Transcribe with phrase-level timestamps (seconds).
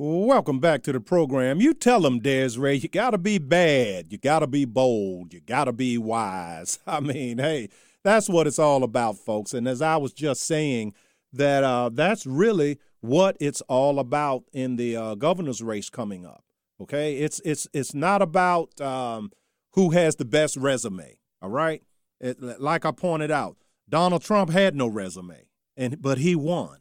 [0.00, 1.60] Welcome back to the program.
[1.60, 4.12] You tell them, Des'ree, you got to be bad.
[4.12, 5.34] You got to be bold.
[5.34, 6.78] You got to be wise.
[6.86, 7.68] I mean, hey,
[8.04, 9.52] that's what it's all about, folks.
[9.52, 10.94] And as I was just saying,
[11.32, 16.44] that uh, that's really what it's all about in the uh, governor's race coming up.
[16.80, 19.32] Okay, it's it's it's not about um,
[19.72, 21.18] who has the best resume.
[21.42, 21.82] All right,
[22.20, 23.56] it, like I pointed out,
[23.88, 26.78] Donald Trump had no resume, and but he won.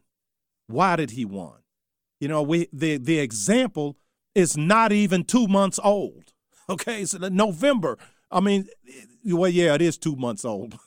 [0.68, 1.64] Why did he won?
[2.20, 3.98] You know, we the the example
[4.34, 6.24] is not even two months old.
[6.70, 7.98] Okay, so November.
[8.30, 8.68] I mean,
[9.24, 10.78] well, yeah, it is two months old.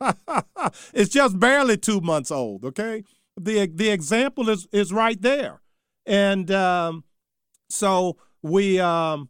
[0.92, 2.64] it's just barely two months old.
[2.64, 3.04] Okay,
[3.36, 5.60] the the example is is right there,
[6.06, 7.04] and um,
[7.70, 9.28] so we um,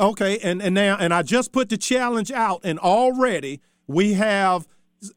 [0.00, 4.66] okay, and and now and I just put the challenge out, and already we have.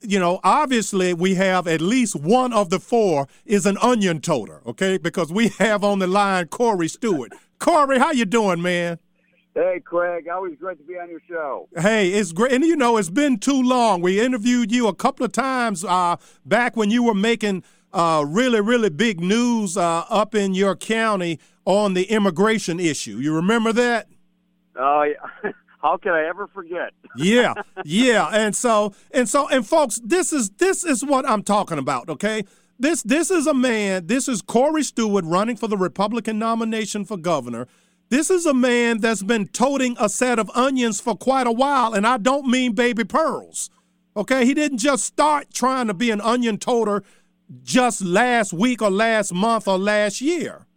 [0.01, 4.61] You know, obviously, we have at least one of the four is an onion toter,
[4.65, 4.97] okay?
[4.97, 7.33] Because we have on the line Corey Stewart.
[7.59, 8.99] Corey, how you doing, man?
[9.53, 10.27] Hey, Craig.
[10.29, 11.67] Always great to be on your show.
[11.77, 12.53] Hey, it's great.
[12.53, 14.01] And you know, it's been too long.
[14.01, 16.15] We interviewed you a couple of times uh,
[16.45, 21.39] back when you were making uh, really, really big news uh, up in your county
[21.65, 23.17] on the immigration issue.
[23.17, 24.07] You remember that?
[24.77, 25.51] Oh, yeah.
[25.81, 26.93] How can I ever forget?
[27.15, 28.27] yeah, yeah.
[28.27, 32.09] And so, and so, and folks, this is this is what I'm talking about.
[32.09, 32.43] Okay,
[32.79, 34.07] this this is a man.
[34.07, 37.67] This is Corey Stewart running for the Republican nomination for governor.
[38.09, 41.93] This is a man that's been toting a set of onions for quite a while,
[41.93, 43.69] and I don't mean baby pearls.
[44.15, 47.03] Okay, he didn't just start trying to be an onion toter
[47.63, 50.67] just last week or last month or last year.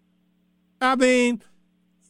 [0.81, 1.43] I mean,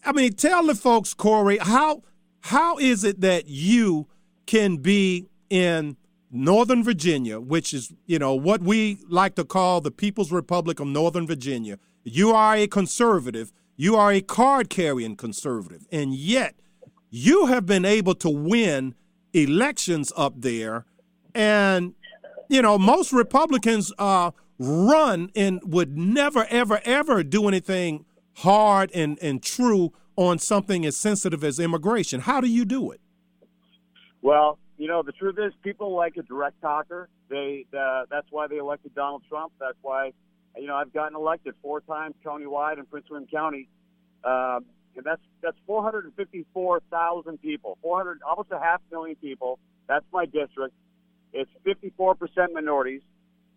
[0.04, 2.02] I mean, tell the folks, Corey, how
[2.44, 4.06] how is it that you
[4.46, 5.96] can be in
[6.30, 10.86] Northern Virginia, which is, you know, what we like to call the People's Republic of
[10.86, 11.78] Northern Virginia.
[12.02, 16.54] You are a conservative you are a card carrying conservative, and yet
[17.10, 18.94] you have been able to win
[19.32, 20.84] elections up there.
[21.34, 21.94] And,
[22.48, 28.04] you know, most Republicans uh, run and would never, ever, ever do anything
[28.34, 32.20] hard and, and true on something as sensitive as immigration.
[32.20, 33.00] How do you do it?
[34.22, 37.08] Well, you know, the truth is, people like a direct talker.
[37.28, 39.52] They uh, that's why they elected Donald Trump.
[39.58, 40.12] That's why
[40.56, 43.68] you know, I've gotten elected four times countywide in Prince William County,
[44.24, 44.64] um,
[44.96, 49.58] and that's that's 454,000 people, 400, almost a half million people.
[49.88, 50.74] That's my district.
[51.32, 52.16] It's 54%
[52.52, 53.02] minorities,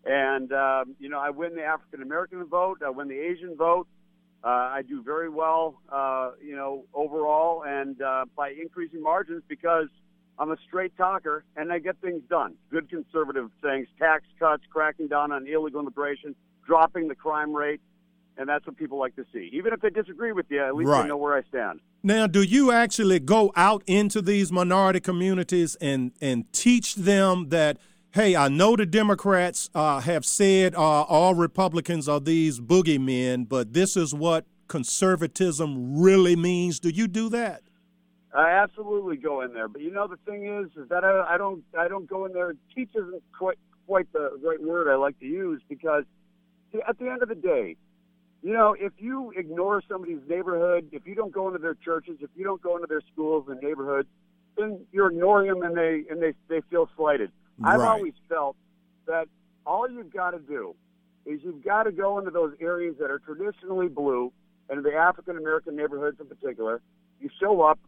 [0.04, 3.86] and um, you know, I win the African American vote, I win the Asian vote.
[4.44, 9.88] Uh, I do very well, uh, you know, overall, and uh, by increasing margins because
[10.38, 12.54] I'm a straight talker and I get things done.
[12.70, 17.80] Good conservative things, tax cuts, cracking down on illegal immigration, dropping the crime rate,
[18.36, 19.50] and that's what people like to see.
[19.52, 21.02] Even if they disagree with you, at least right.
[21.02, 21.80] they know where I stand.
[22.04, 27.78] Now, do you actually go out into these minority communities and and teach them that?
[28.12, 33.74] Hey, I know the Democrats uh, have said uh, all Republicans are these boogeymen, but
[33.74, 36.80] this is what conservatism really means.
[36.80, 37.62] Do you do that?
[38.34, 41.38] I absolutely go in there, but you know the thing is, is that I, I
[41.38, 42.54] don't, I don't go in there.
[42.74, 46.04] Teach isn't quite quite the right word I like to use because
[46.86, 47.76] at the end of the day,
[48.42, 52.30] you know, if you ignore somebody's neighborhood, if you don't go into their churches, if
[52.36, 54.08] you don't go into their schools and neighborhoods,
[54.56, 57.30] then you're ignoring them and they and they they feel slighted.
[57.58, 57.74] Right.
[57.74, 58.56] I've always felt
[59.06, 59.28] that
[59.66, 60.74] all you've got to do
[61.26, 64.32] is you've got to go into those areas that are traditionally blue
[64.70, 66.80] and the African American neighborhoods in particular.
[67.20, 67.78] You show up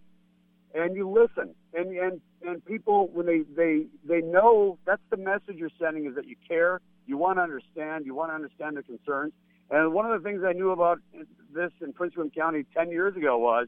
[0.74, 5.56] and you listen and and and people when they they they know that's the message
[5.56, 8.82] you're sending is that you care you want to understand you want to understand their
[8.82, 9.32] concerns
[9.70, 10.98] and one of the things i knew about
[11.52, 13.66] this in prince william county 10 years ago was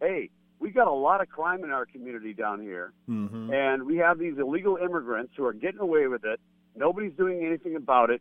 [0.00, 2.92] hey we got a lot of crime in our community down here.
[3.08, 3.52] Mm-hmm.
[3.52, 6.40] and we have these illegal immigrants who are getting away with it.
[6.76, 8.20] Nobody's doing anything about it.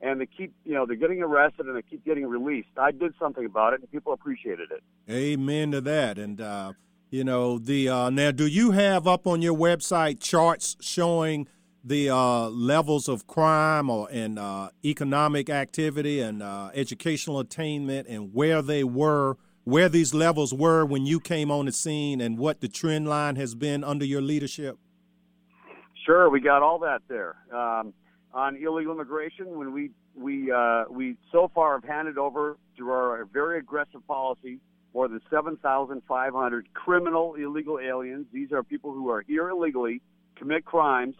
[0.00, 2.70] And they keep you know they're getting arrested and they keep getting released.
[2.76, 4.82] I did something about it and people appreciated it.
[5.08, 6.18] Amen to that.
[6.18, 6.72] And uh
[7.12, 8.30] you know the uh, now.
[8.30, 11.46] Do you have up on your website charts showing
[11.84, 18.32] the uh, levels of crime or and uh, economic activity and uh, educational attainment and
[18.32, 22.60] where they were, where these levels were when you came on the scene, and what
[22.60, 24.78] the trend line has been under your leadership?
[26.04, 27.36] Sure, we got all that there.
[27.52, 27.94] Um,
[28.34, 33.24] on illegal immigration, when we we uh, we so far have handed over through our
[33.32, 34.58] very aggressive policy
[34.94, 38.26] more than 7,500 criminal illegal aliens.
[38.32, 40.02] These are people who are here illegally,
[40.36, 41.14] commit crimes,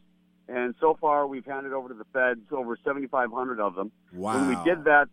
[0.49, 3.91] and so far we've handed over to the feds over 7,500 of them.
[4.13, 4.35] Wow.
[4.35, 5.09] When we did that,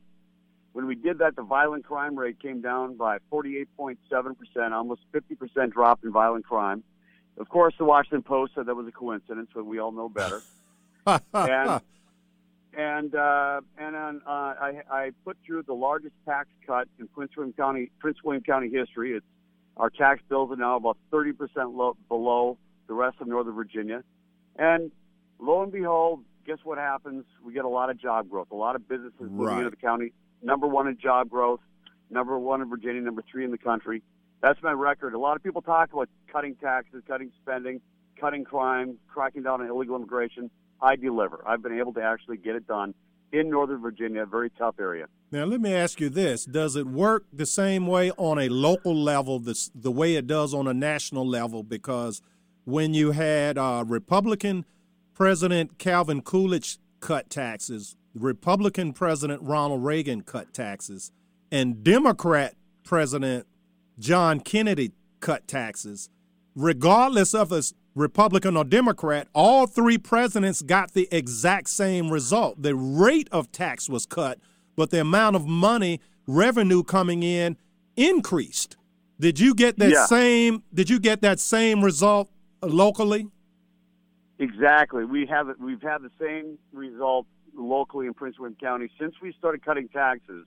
[0.73, 3.97] when we did that, the violent crime rate came down by 48.7
[4.37, 6.83] percent, almost 50 percent drop in violent crime.
[7.37, 10.41] Of course, the Washington Post said that was a coincidence, but we all know better.
[11.33, 11.81] and
[12.77, 17.31] and uh, and on, uh, I, I put through the largest tax cut in Prince
[17.35, 19.13] William County Prince William County history.
[19.13, 19.25] It's
[19.77, 21.69] our tax bills are now about 30 percent
[22.09, 22.57] below
[22.87, 24.03] the rest of Northern Virginia,
[24.57, 24.91] and
[25.39, 27.25] lo and behold, guess what happens?
[27.43, 29.57] We get a lot of job growth, a lot of businesses moving Right.
[29.59, 30.11] into the county.
[30.41, 31.59] Number one in job growth,
[32.09, 34.01] number one in Virginia, number three in the country.
[34.41, 35.13] That's my record.
[35.13, 37.81] A lot of people talk about cutting taxes, cutting spending,
[38.19, 40.49] cutting crime, cracking down on illegal immigration.
[40.81, 41.43] I deliver.
[41.45, 42.93] I've been able to actually get it done
[43.31, 45.07] in Northern Virginia, a very tough area.
[45.31, 48.95] Now, let me ask you this: Does it work the same way on a local
[48.95, 51.63] level, the the way it does on a national level?
[51.63, 52.21] Because
[52.65, 54.65] when you had uh, Republican
[55.13, 61.11] President Calvin Coolidge cut taxes, Republican President Ronald Reagan cut taxes,
[61.51, 63.47] and Democrat President
[63.97, 66.09] John Kennedy cut taxes,
[66.55, 72.61] regardless of us Republican or Democrat, all three presidents got the exact same result.
[72.61, 74.39] The rate of tax was cut,
[74.75, 77.57] but the amount of money revenue coming in
[77.97, 78.77] increased.
[79.19, 80.05] Did you get that Yeah.
[80.05, 82.29] same did you get that same result
[82.61, 83.27] locally?
[84.37, 85.03] Exactly.
[85.03, 87.25] We have we've had the same result
[87.59, 90.45] locally in Prince William County since we started cutting taxes.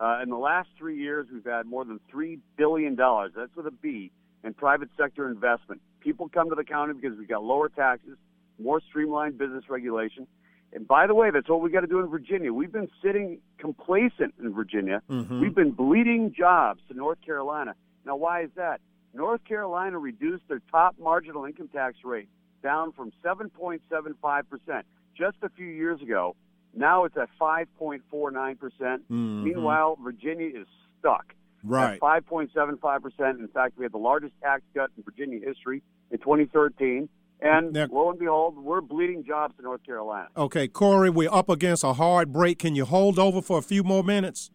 [0.00, 3.32] Uh, in the last three years, we've had more than three billion dollars.
[3.36, 4.12] That's with a B
[4.44, 5.80] in private sector investment.
[6.00, 8.16] People come to the county because we've got lower taxes,
[8.60, 10.26] more streamlined business regulation.
[10.72, 12.52] And by the way, that's what we got to do in Virginia.
[12.52, 15.02] We've been sitting complacent in Virginia.
[15.10, 15.40] Mhm.
[15.40, 17.74] We've been bleeding jobs to North Carolina.
[18.04, 18.80] Now, why is that?
[19.14, 22.28] North Carolina reduced their top marginal income tax rate
[22.62, 24.84] down from 7.75%
[25.18, 26.36] just a few years ago.
[26.74, 29.02] Now it's at 5.49%.
[29.10, 29.42] Mhm.
[29.42, 30.66] Meanwhile, Virginia is
[30.98, 31.34] stuck
[31.64, 31.94] Right.
[31.94, 33.40] at 5.75%.
[33.40, 37.08] In fact, we had the largest tax cut in Virginia history in 2013.
[37.40, 40.28] And Now- lo and behold, we're bleeding jobs to North Carolina.
[40.36, 42.58] Okay, Corey, we're up against a hard break.
[42.58, 44.50] Can you hold over for a few more minutes?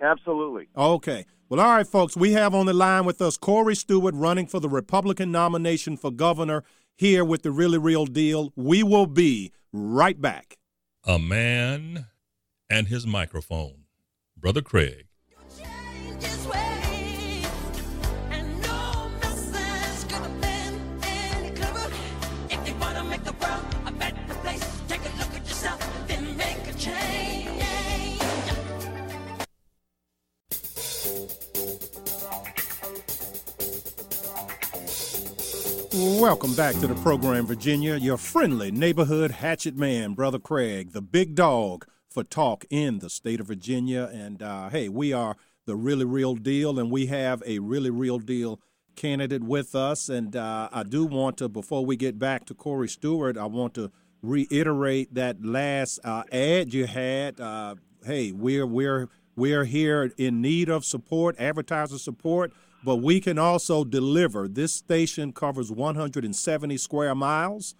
[0.00, 0.68] Absolutely.
[0.76, 1.26] Okay.
[1.48, 2.16] Well, all right, folks.
[2.16, 6.10] We have on the line with us Corey Stewart running for the Republican nomination for
[6.10, 6.64] governor
[6.96, 8.52] here with the Really Real Deal.
[8.56, 10.58] We will be right back.
[11.04, 12.06] A man
[12.70, 13.84] and his microphone.
[14.36, 15.06] Brother Craig.
[36.22, 37.96] Welcome back to the program, Virginia.
[37.96, 43.40] Your friendly neighborhood hatchet man, Brother Craig, the big dog for talk in the state
[43.40, 44.08] of Virginia.
[44.12, 45.36] And uh, hey, we are
[45.66, 48.60] the really real deal, and we have a really real deal
[48.94, 50.08] candidate with us.
[50.08, 53.74] And uh, I do want to, before we get back to Corey Stewart, I want
[53.74, 53.90] to
[54.22, 57.40] reiterate that last uh, ad you had.
[57.40, 57.74] Uh,
[58.06, 62.52] hey, we're we're we're here in need of support, advertiser support,
[62.84, 64.48] but we can also deliver.
[64.48, 67.74] This station covers 170 square miles,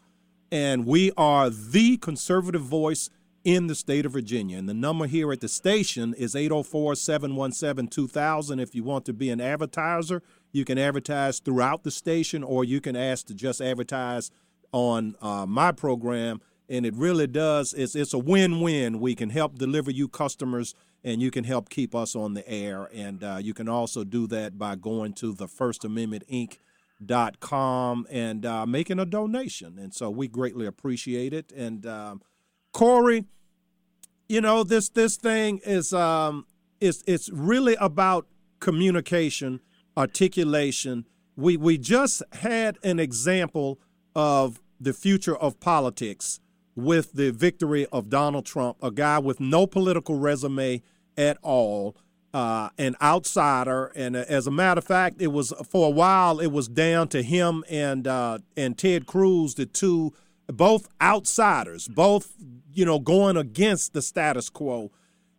[0.50, 3.10] and we are the conservative voice
[3.44, 4.58] in the state of Virginia.
[4.58, 8.60] And the number here at the station is 804 717 2000.
[8.60, 12.80] If you want to be an advertiser, you can advertise throughout the station, or you
[12.80, 14.30] can ask to just advertise
[14.72, 16.40] on uh, my program.
[16.72, 18.98] And it really does, it's, it's a win win.
[18.98, 20.74] We can help deliver you customers
[21.04, 22.88] and you can help keep us on the air.
[22.94, 26.56] And uh, you can also do that by going to the First Amendment Inc
[27.04, 32.22] dot com and uh, making a donation and so we greatly appreciate it and um,
[32.72, 33.24] corey
[34.28, 36.46] you know this this thing is um
[36.80, 38.26] is it's really about
[38.60, 39.60] communication
[39.96, 41.04] articulation
[41.36, 43.80] we we just had an example
[44.14, 46.40] of the future of politics
[46.74, 50.82] with the victory of Donald Trump a guy with no political resume
[51.16, 51.96] at all
[52.34, 56.40] uh, an outsider, and uh, as a matter of fact, it was for a while.
[56.40, 60.14] It was down to him and uh, and Ted Cruz, the two
[60.46, 62.32] both outsiders, both
[62.72, 64.90] you know going against the status quo,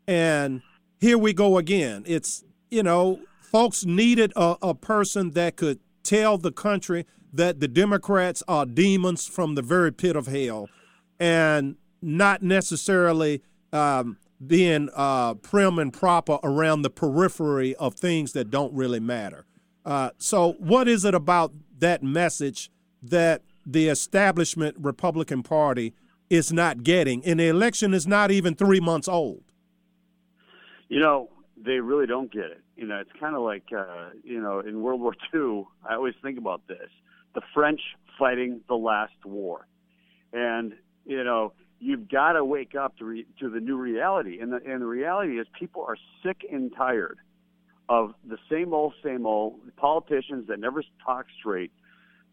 [0.07, 0.61] and
[0.99, 2.03] here we go again.
[2.05, 7.67] It's you know folks needed a, a person that could tell the country that the
[7.67, 10.69] Democrats are demons from the very pit of hell,
[11.23, 18.51] and not necessarily um, being uh, prim and proper around the periphery of things that
[18.51, 19.45] don't really matter.
[19.85, 22.69] Uh, so, what is it about that message
[23.01, 25.93] that the establishment Republican Party
[26.29, 27.23] is not getting?
[27.23, 29.43] And the election is not even three months old.
[30.89, 32.61] You know, they really don't get it.
[32.75, 36.15] You know, it's kind of like, uh, you know, in World War II, I always
[36.21, 36.89] think about this
[37.33, 37.79] the French
[38.19, 39.67] fighting the last war.
[40.33, 40.73] And,
[41.05, 44.39] you know, you've got to wake up to, re- to the new reality.
[44.39, 47.17] And the, and the reality is people are sick and tired
[47.89, 51.71] of the same old, same old politicians that never talk straight,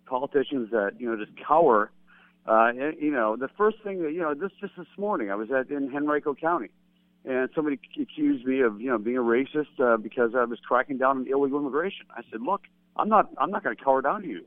[0.07, 1.91] politicians that, you know, just cower.
[2.47, 5.35] Uh, and, you know, the first thing that, you know, this just this morning, I
[5.35, 6.71] was at in Henrico County
[7.25, 10.99] and somebody accused me of, you know, being a racist uh, because I was cracking
[10.99, 12.07] down on illegal immigration.
[12.17, 12.63] I said, look,
[12.97, 14.47] I'm not, I'm not going to cower down to you.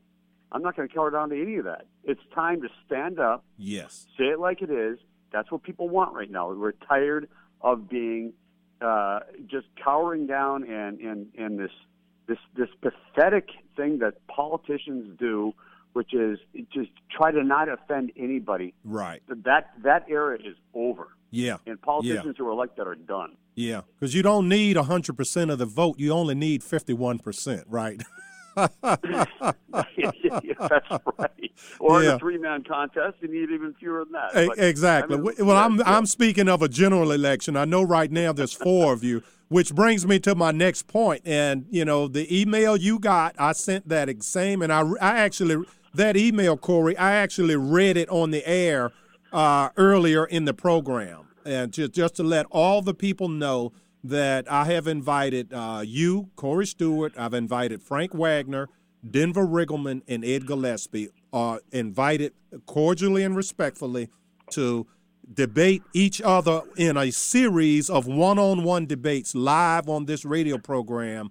[0.54, 1.86] I'm not going to cower down to any of that.
[2.04, 3.44] It's time to stand up.
[3.58, 4.06] Yes.
[4.16, 4.98] Say it like it is.
[5.32, 6.52] That's what people want right now.
[6.52, 7.28] We're tired
[7.60, 8.32] of being
[8.80, 11.70] uh, just cowering down and, and, and this
[12.26, 15.52] this this pathetic thing that politicians do,
[15.92, 16.38] which is
[16.72, 18.72] just try to not offend anybody.
[18.82, 19.22] Right.
[19.28, 21.08] That that era is over.
[21.30, 21.56] Yeah.
[21.66, 22.32] And politicians yeah.
[22.38, 23.36] who are elected are done.
[23.56, 25.98] Yeah, because you don't need 100% of the vote.
[25.98, 28.02] You only need 51%, right?
[29.74, 31.52] That's right.
[31.78, 32.10] Or Yeah.
[32.10, 34.30] in a three-man contest, you need even fewer than that.
[34.48, 35.16] But, exactly.
[35.16, 37.56] I mean, well, I'm yeah, I'm speaking of a general election.
[37.56, 41.22] I know right now there's four of you, which brings me to my next point.
[41.24, 45.64] And you know, the email you got, I sent that same, and I I actually
[45.94, 48.92] that email, Corey, I actually read it on the air
[49.32, 53.72] uh, earlier in the program, and just just to let all the people know
[54.04, 57.14] that I have invited uh, you, Corey Stewart.
[57.16, 58.68] I've invited Frank Wagner,
[59.10, 61.08] Denver Riggleman, and Ed Gillespie.
[61.32, 62.32] Are invited
[62.66, 64.08] cordially and respectfully
[64.50, 64.86] to
[65.32, 71.30] debate each other in a series of one-on-one debates live on this radio program.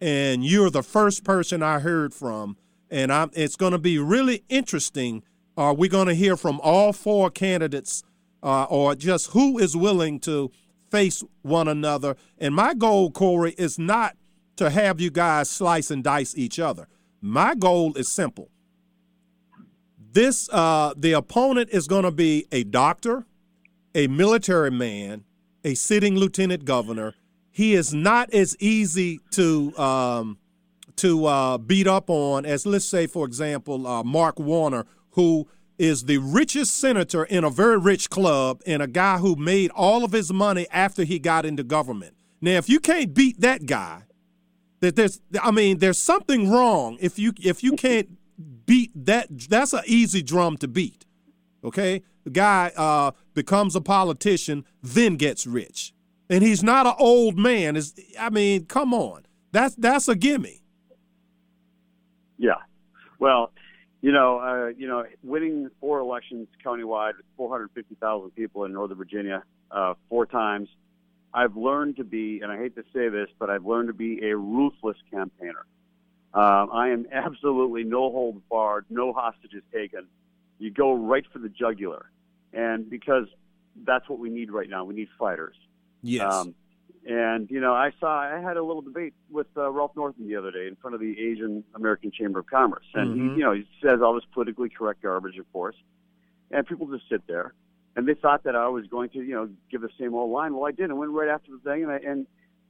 [0.00, 2.56] And you're the first person I heard from,
[2.88, 5.22] and I'm, it's going to be really interesting.
[5.56, 8.02] Are we going to hear from all four candidates,
[8.42, 10.50] uh, or just who is willing to
[10.92, 12.16] face one another?
[12.38, 14.16] And my goal, Corey, is not
[14.56, 16.86] to have you guys slice and dice each other.
[17.20, 18.50] My goal is simple.
[20.12, 23.24] This uh, the opponent is going to be a doctor,
[23.94, 25.24] a military man,
[25.64, 27.14] a sitting lieutenant governor.
[27.50, 30.38] He is not as easy to um,
[30.96, 35.48] to uh, beat up on as, let's say, for example, uh, Mark Warner, who
[35.82, 40.04] is the richest senator in a very rich club and a guy who made all
[40.04, 42.14] of his money after he got into government.
[42.40, 44.04] Now, if you can't beat that guy,
[44.78, 48.16] that there's, I mean, there's something wrong if you if you can't
[48.64, 49.26] beat that.
[49.48, 51.04] That's an easy drum to beat.
[51.64, 55.92] Okay, the guy uh, becomes a politician, then gets rich,
[56.30, 57.74] and he's not an old man.
[57.74, 60.62] Is I mean, come on, that's that's a gimme.
[62.38, 62.54] Yeah.
[63.18, 63.52] Well,
[64.02, 69.94] you know, uh, you know, winning four elections countywide, 450,000 people in Northern Virginia, uh,
[70.08, 70.68] four times.
[71.32, 74.28] I've learned to be, and I hate to say this, but I've learned to be
[74.28, 75.64] a ruthless campaigner.
[76.34, 80.08] Um, I am absolutely no holds barred, no hostages taken.
[80.58, 82.10] You go right for the jugular,
[82.52, 83.26] and because
[83.84, 84.84] that's what we need right now.
[84.84, 85.56] We need fighters.
[86.02, 86.32] Yes.
[86.32, 86.54] Um,
[87.06, 90.36] and you know, I saw I had a little debate with uh, Ralph Northam the
[90.36, 93.16] other day in front of the Asian American Chamber of Commerce, and Mhm.
[93.34, 95.76] he, you know, he says all this politically correct garbage, of course,
[96.50, 97.54] and people just sit there,
[97.96, 100.54] and they thought that I was going to, you know, give the same old line.
[100.54, 100.90] Well, I did.
[100.90, 102.26] I went right after the thing, and I, and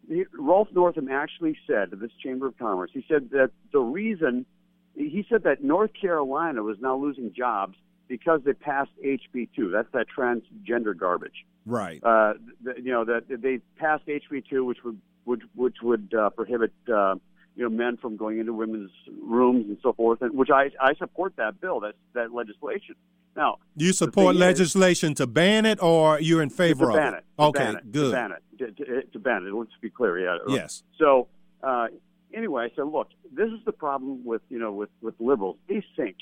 [0.09, 4.47] he, Ralph Northam actually said to this Chamber of Commerce, he said that the reason,
[4.95, 7.77] he said that North Carolina was now losing jobs
[8.09, 9.71] because they passed HB two.
[9.71, 12.03] That's that transgender garbage right.
[12.05, 16.31] uh, th- you know that they passed HB two, which would which which would uh,
[16.31, 17.15] prohibit uh,
[17.57, 18.91] you know men from going into women's
[19.23, 22.95] rooms and so forth, and which I I support that bill, that that legislation.
[23.35, 27.15] Now You support thing is- legislation to ban it, or you're in favor of ban
[27.15, 27.17] it?
[27.19, 28.11] it, to okay, ban it, good.
[28.11, 29.55] to ban it, to, to, to ban it.
[29.55, 30.37] Let's be clear, yeah.
[30.49, 30.83] Yes.
[30.99, 31.29] So
[31.63, 31.87] uh,
[32.35, 35.57] anyway, I said, look, this is the problem with you know with with liberals.
[35.67, 36.17] They think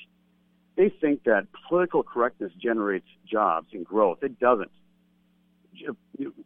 [0.76, 4.18] they think that political correctness generates jobs and growth.
[4.22, 4.70] It doesn't.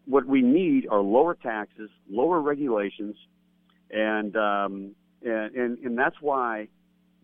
[0.07, 3.17] What we need are lower taxes, lower regulations,
[3.91, 6.69] and um, and, and and that's why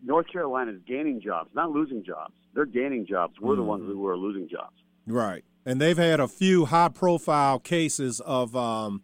[0.03, 2.33] North Carolina is gaining jobs, not losing jobs.
[2.53, 3.35] They're gaining jobs.
[3.39, 3.91] We're the ones Mm-hmm.
[3.93, 4.75] who are losing jobs.
[5.07, 5.43] Right.
[5.65, 9.03] And they've had a few high profile cases of um,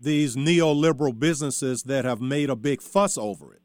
[0.00, 3.62] these neoliberal businesses that have made a big fuss over it,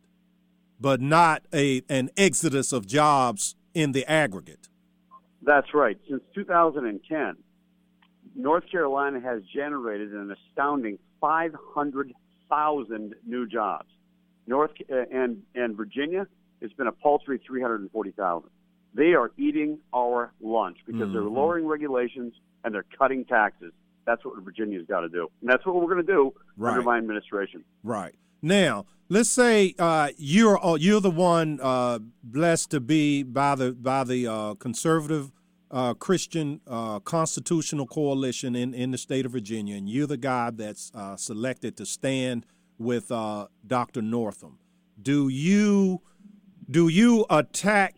[0.80, 4.68] but not a an exodus of jobs in the aggregate.
[5.44, 5.98] That's right.
[6.10, 7.36] Since 2010,
[8.42, 13.88] North Carolina has generated an astounding 500,000 new jobs.
[14.48, 16.28] North uh, and and Virginia,
[16.60, 18.50] it's been a paltry 340,000.
[18.94, 21.36] They are eating our lunch because they're Mhm.
[21.36, 22.34] lowering regulations
[22.64, 23.72] and they're cutting taxes.
[24.06, 26.98] That's what Virginia's got to do, and that's what we're going to do under my
[26.98, 27.64] administration.
[27.84, 28.16] Right.
[28.42, 33.74] Now, let's say uh, you're uh, you're the one uh, blessed to be by the
[33.74, 35.32] by the uh, conservative
[35.72, 40.52] uh, Christian uh, Constitutional Coalition in, in the state of Virginia, and you're the guy
[40.52, 42.46] that's uh, selected to stand
[42.78, 44.02] with uh, Dr.
[44.02, 44.60] Northam.
[45.02, 46.02] Do you
[46.70, 47.96] do you attack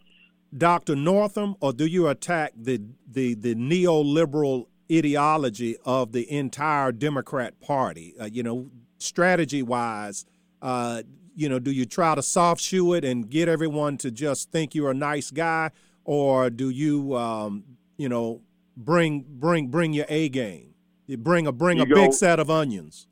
[0.56, 0.96] Dr.
[0.96, 8.14] Northam, or do you attack the the the neoliberal ideology of the entire Democrat Party?
[8.20, 10.26] Uh, you know, strategy wise,
[10.62, 11.02] uh,
[11.36, 14.76] you know, do you try to soft shoe it and get everyone to just think
[14.76, 15.72] you're a nice guy,
[16.06, 17.64] or do you, um,
[17.98, 18.42] you know,
[18.78, 20.74] bring bring bring your A game?
[21.08, 23.08] You bring a bring You a go- big set of onions.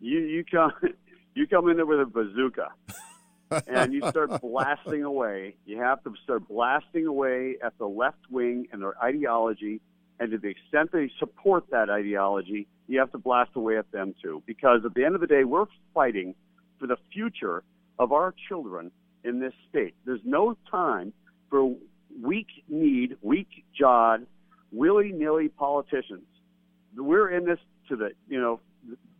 [0.00, 0.72] You you come
[1.34, 2.68] you come in there with a bazooka.
[3.68, 5.54] and you start blasting away.
[5.66, 9.80] You have to start blasting away at the left wing and their ideology.
[10.20, 14.14] And to the extent they support that ideology, you have to blast away at them
[14.22, 14.42] too.
[14.46, 16.34] Because at the end of the day, we're fighting
[16.78, 17.62] for the future
[17.98, 18.90] of our children
[19.24, 19.94] in this state.
[20.04, 21.12] There's no time
[21.50, 21.74] for
[22.22, 24.26] weak kneed, weak jawed,
[24.72, 26.26] willy nilly politicians.
[26.96, 28.60] We're in this to the, you know,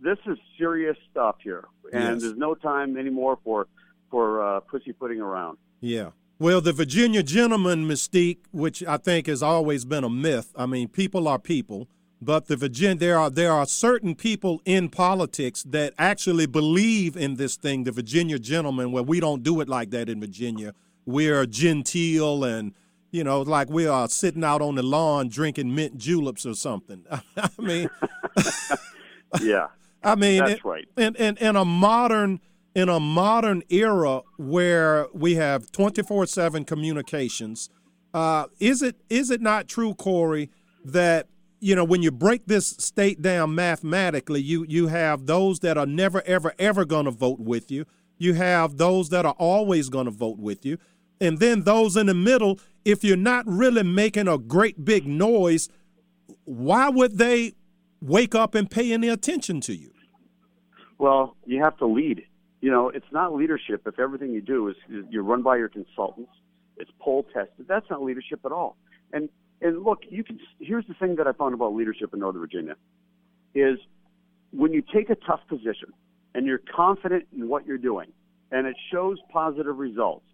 [0.00, 1.64] this is serious stuff here.
[1.92, 2.22] And Yes.
[2.22, 3.66] there's no time anymore for
[4.10, 5.58] for uh, pussyfooting around.
[5.80, 6.10] Yeah.
[6.38, 10.52] Well, the Virginia gentleman mystique, which I think has always been a myth.
[10.56, 11.88] I mean, people are people,
[12.20, 17.34] but the Virgin there are there are certain people in politics that actually believe in
[17.36, 20.74] this thing, the Virginia gentleman, where we don't do it like that in Virginia.
[21.06, 22.72] We're genteel and
[23.14, 27.04] you know, like we are sitting out on the lawn drinking mint juleps or something.
[27.36, 27.88] I mean,
[29.40, 29.68] Yeah,
[30.02, 30.88] I mean, that's it- right.
[30.96, 32.40] in, in, in a modern
[32.74, 37.70] in a modern era where we have 24/7 communications
[38.12, 40.50] uh, is it is it not true Corey
[40.84, 41.28] that
[41.60, 45.86] you know when you break this state down mathematically you you have those that are
[45.86, 47.84] never ever ever going to vote with you
[48.18, 50.76] you have those that are always going to vote with you
[51.20, 55.68] and then those in the middle if you're not really making a great big noise
[56.44, 57.52] why would they
[58.00, 59.90] wake up and pay any attention to you
[60.98, 62.22] Well, you have to lead.
[62.60, 64.76] You know, it's not leadership if everything you do is,
[65.10, 66.30] you're run by your consultants.
[66.76, 67.66] It's poll tested.
[67.68, 68.76] That's not leadership at all.
[69.12, 69.28] And
[69.60, 70.38] and look, you can.
[70.58, 72.76] Here's the thing that I found about leadership in Northern Virginia
[73.54, 73.78] is
[74.50, 75.92] when you take a tough position
[76.34, 78.12] and you're confident in what you're doing,
[78.50, 80.26] and it shows positive results,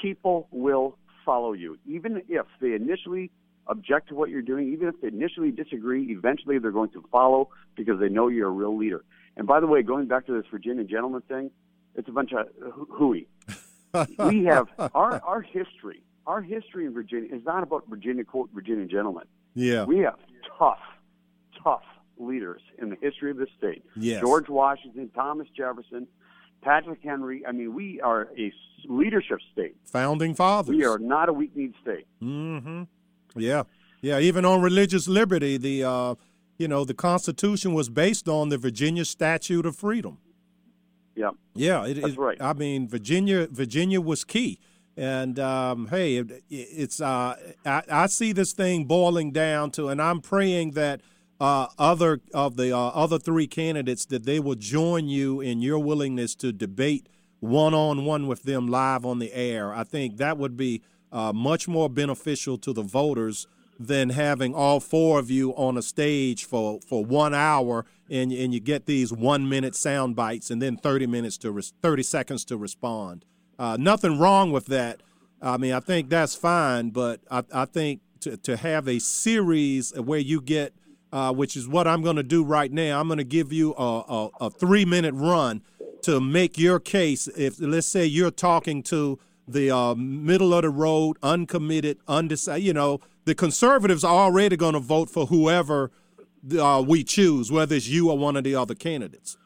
[0.00, 3.30] people will follow you, even if they initially
[3.66, 6.10] object to what you're doing, even if they initially disagree.
[6.10, 9.04] Eventually, they're going to follow because they know you're a real leader.
[9.36, 11.50] And by the way, going back to this Virginia gentleman thing,
[11.94, 12.48] it's a bunch of
[12.88, 13.28] hooey.
[14.18, 16.02] we have our our history.
[16.26, 19.24] Our history in Virginia is not about Virginia quote Virginia gentlemen.
[19.54, 20.18] yeah We have
[20.58, 20.78] tough,
[21.62, 21.82] tough
[22.18, 23.82] leaders in the history of this state.
[23.96, 24.20] Yes.
[24.20, 26.06] George Washington, Thomas Jefferson,
[26.62, 27.44] Patrick Henry.
[27.46, 28.52] I mean, we are a
[28.86, 29.76] leadership state.
[29.84, 30.74] founding fathers.
[30.76, 32.06] We are not a weak kneed state.
[32.22, 32.82] Mm-hmm.
[33.36, 33.62] Yeah,
[34.02, 34.18] yeah.
[34.18, 36.14] Even on religious liberty, the uh,
[36.58, 40.18] you know the Constitution was based on the Virginia Statute of Freedom.
[41.14, 41.30] Yeah.
[41.54, 42.38] Yeah, it, That's it- right.
[42.40, 44.58] I mean, Virginia, Virginia was key,
[44.96, 50.00] and um, hey, it, it's uh, I, I see this thing boiling down to, and
[50.00, 51.00] I'm praying that
[51.40, 55.78] uh, other of the uh, other three candidates that they will join you in your
[55.78, 57.08] willingness to debate
[57.40, 59.74] one on one with them live on the air.
[59.74, 63.46] I think that would be uh, much more beneficial to the voters
[63.78, 68.52] than having all four of you on a stage for, for one hour and, and
[68.52, 72.44] you get these one minute sound bites and then 30 minutes to res- 30 seconds
[72.44, 73.24] to respond.
[73.58, 75.02] Uh, nothing wrong with that.
[75.40, 79.98] I mean, I think that's fine, but I, I think to, to have a series
[79.98, 80.74] where you get,
[81.12, 83.74] uh, which is what I'm going to do right now, I'm going to give you
[83.76, 85.62] a, a, a three minute run
[86.02, 87.28] to make your case.
[87.28, 92.72] If let's say you're talking to the uh, middle of the road, uncommitted, undecided, you
[92.72, 95.90] know, the conservatives are already going to vote for whoever
[96.58, 99.36] uh, we choose, whether it's you or one of the other candidates.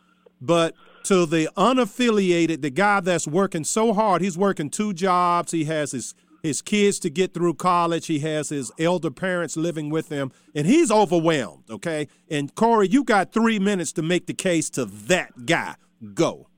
[0.40, 0.74] But
[1.04, 4.22] to the unaffiliated, the guy that's working so hard.
[4.22, 5.52] He's working two jobs.
[5.52, 8.06] He has his his kids to get through college.
[8.06, 11.64] He has his elder parents living with him, and he's overwhelmed.
[11.70, 15.74] Okay, and Corey, you got three minutes to make the case to that guy.
[16.12, 16.48] Go.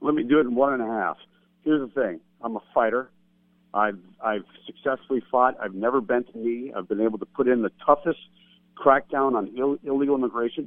[0.00, 1.18] Let me do it in one and a half.
[1.62, 3.10] Here's the thing: I'm a fighter.
[3.74, 5.54] I've I've successfully fought.
[5.62, 6.72] I've never bent a knee.
[6.74, 8.18] I've been able to put in the toughest
[8.74, 10.66] crackdown on Ill, illegal immigration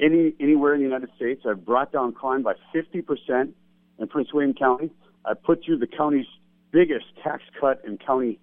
[0.00, 1.42] any anywhere in the United States.
[1.48, 3.54] I've brought down crime by 50 percent
[3.98, 4.90] in Prince William County.
[5.24, 6.26] I put through the county's
[6.72, 8.40] biggest tax cut in county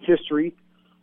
[0.00, 0.54] history.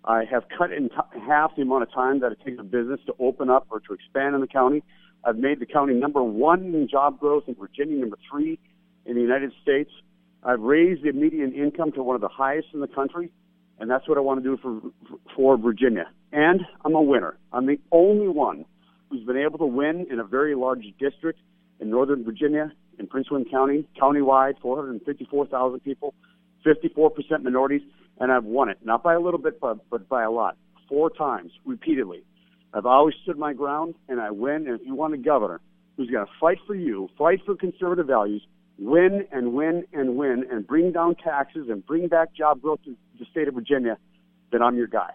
[0.06, 0.96] I have cut in t-
[1.28, 3.94] half the amount of time that it takes a business to open up or to
[3.94, 4.84] expand in the county.
[5.26, 8.60] I've made the county number one in job growth in Virginia, number three
[9.06, 9.90] in the United States.
[10.44, 13.32] I've raised the median income to one of the highest in the country,
[13.80, 14.80] and that's what I want to do for
[15.36, 16.06] for Virginia.
[16.32, 17.38] And I'm a winner.
[17.52, 18.66] I'm the only one
[19.10, 21.40] who's been able to win in a very large district
[21.80, 26.14] in Northern Virginia, in Prince William County, countywide, 454,000 people,
[26.66, 27.82] 54% minorities,
[28.20, 28.80] and I've won it.
[28.84, 30.58] Not by a little bit, but, but by a lot.
[30.90, 32.24] Four times, repeatedly.
[32.74, 34.68] I've always stood my ground, and I win.
[34.68, 35.62] And if you want a governor
[35.96, 38.46] who's going to fight for you, fight for conservative values,
[38.78, 42.96] win and win and win, and bring down taxes and bring back job growth to
[43.20, 43.98] the state of Virginia,
[44.52, 45.12] then I'm your guy.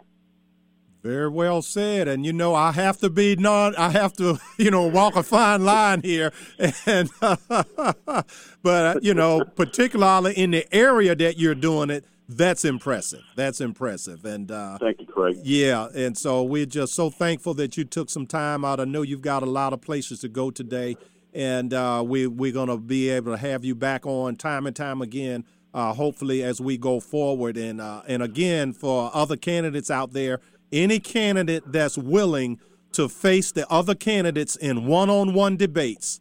[1.02, 2.06] Very well said.
[2.06, 3.74] And you know, I have to be non.
[3.76, 6.32] I have to, you know, walk a fine line here.
[6.86, 8.26] And but
[8.64, 13.22] uh, you know, particularly in the area that you're doing it, that's impressive.
[13.36, 14.24] That's impressive.
[14.24, 15.38] And uh, thank you, Craig.
[15.42, 15.88] Yeah.
[15.94, 18.80] And so we're just so thankful that you took some time out.
[18.80, 20.96] I know you've got a lot of places to go today,
[21.32, 25.02] and uh, we we're gonna be able to have you back on time and time
[25.02, 25.44] again.
[25.74, 30.40] Uh, hopefully, as we go forward, and uh, and again for other candidates out there
[30.72, 32.58] any candidate that's willing
[32.92, 36.20] to face the other candidates in one-on-one debates,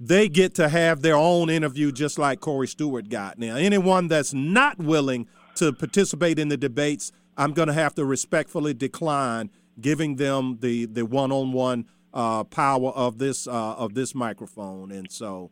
[0.00, 3.38] they get to have their own interview just like Corey Stewart got.
[3.38, 8.04] Now, anyone that's not willing to participate in the debates, I'm going to have to
[8.04, 14.90] respectfully decline giving them the the one-on-one uh, power of this uh, of this microphone.
[14.90, 15.50] And so,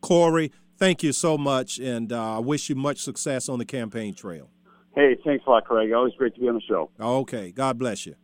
[0.00, 4.14] Corey, thank you so much, and uh, I wish you much success on the campaign
[4.14, 4.50] trail.
[4.94, 5.92] Hey, thanks a lot, Craig.
[5.92, 6.90] Always great to be on the show.
[7.00, 7.50] Okay.
[7.50, 8.14] God bless you.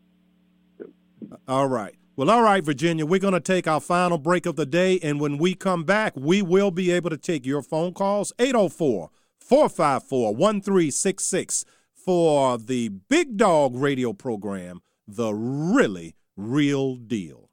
[1.46, 1.94] All right.
[2.16, 4.98] Well, all right, Virginia, we're going to take our final break of the day.
[5.02, 9.11] And when we come back, we will be able to take your phone calls 804
[9.38, 17.50] 454 1366 for the Big Dog radio program, The Really Real Deal.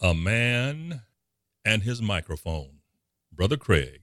[0.00, 1.02] A man
[1.64, 2.78] and his microphone.
[3.30, 4.02] Brother Craig.